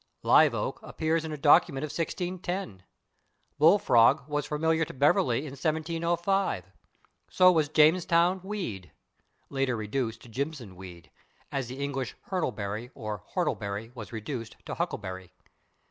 [0.23, 2.81] /Live oak/ appears in a document of 1610;
[3.59, 6.65] /bull frog/ was familiar to Beverley in 1705;
[7.29, 8.91] so was /James Town weed/
[9.51, 11.11] (later reduced to /Jimson weed/,
[11.51, 15.29] as the English /hurtleberry/ or /whortleberry/ was reduced to /huckleberry